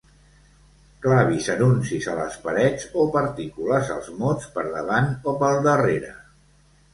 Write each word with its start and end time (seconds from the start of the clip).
Clavis 1.01 1.49
anuncis 1.55 2.07
a 2.13 2.15
les 2.19 2.37
parets 2.45 2.87
o 3.03 3.05
partícules 3.17 3.93
als 3.97 4.09
mots, 4.23 4.49
per 4.57 4.65
davant 4.79 5.13
o 5.13 5.37
pel 5.45 5.63
darrere. 5.69 6.11